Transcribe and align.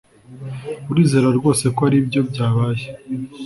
Urizera 0.91 1.27
rwose 1.37 1.65
ko 1.75 1.81
aribyo 1.87 2.21
byabaye 2.29 2.85